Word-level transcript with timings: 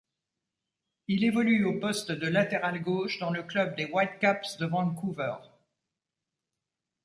Il 1.07 1.23
évolue 1.23 1.63
au 1.67 1.79
poste 1.79 2.11
de 2.11 2.25
latéral 2.27 2.81
gauche 2.81 3.19
dans 3.19 3.29
le 3.29 3.43
club 3.43 3.75
des 3.75 3.85
Whitecaps 3.85 4.57
de 4.57 4.65
Vancouver. 4.65 5.35